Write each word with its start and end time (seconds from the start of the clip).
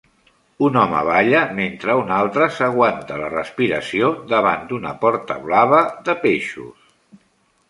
Un 0.67 0.77
home 0.83 1.01
balla 1.07 1.41
mentre 1.59 1.97
un 1.99 2.09
altre 2.15 2.47
s'aguanta 2.55 3.19
la 3.25 3.27
respiració 3.35 4.11
davant 4.33 4.67
d'una 4.73 4.95
porta 5.05 5.39
blava 5.45 5.85
de 6.11 6.17
peixos. 6.27 6.91